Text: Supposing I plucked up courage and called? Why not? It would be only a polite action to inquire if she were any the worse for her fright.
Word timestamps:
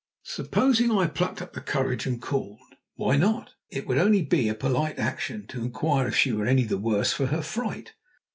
Supposing 0.23 0.89
I 0.89 1.05
plucked 1.05 1.43
up 1.43 1.53
courage 1.53 2.07
and 2.07 2.19
called? 2.19 2.73
Why 2.95 3.17
not? 3.17 3.51
It 3.69 3.85
would 3.87 3.97
be 3.97 4.01
only 4.27 4.49
a 4.49 4.55
polite 4.55 4.97
action 4.97 5.45
to 5.49 5.61
inquire 5.61 6.07
if 6.07 6.15
she 6.15 6.31
were 6.31 6.47
any 6.47 6.63
the 6.63 6.79
worse 6.79 7.13
for 7.13 7.27
her 7.27 7.43
fright. 7.43 7.93